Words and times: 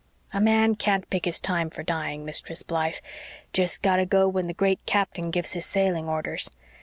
A 0.33 0.41
man 0.41 0.73
can't 0.73 1.07
pick 1.11 1.25
his 1.25 1.39
time 1.39 1.69
for 1.69 1.83
dying, 1.83 2.25
Mistress 2.25 2.63
Blythe 2.63 2.95
jest 3.53 3.83
got 3.83 3.97
to 3.97 4.05
go 4.07 4.27
when 4.27 4.47
the 4.47 4.53
Great 4.55 4.83
Captain 4.87 5.29
gives 5.29 5.53
His 5.53 5.67
sailing 5.67 6.07
orders. 6.09 6.49